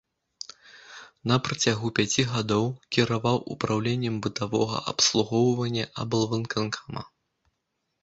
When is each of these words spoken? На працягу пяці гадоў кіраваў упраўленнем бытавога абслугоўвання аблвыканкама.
На 1.31 1.35
працягу 1.47 1.91
пяці 1.99 2.25
гадоў 2.31 2.65
кіраваў 2.97 3.37
упраўленнем 3.59 4.19
бытавога 4.27 4.77
абслугоўвання 4.95 5.89
аблвыканкама. 6.03 7.11